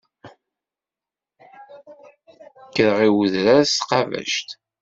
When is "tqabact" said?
3.75-4.49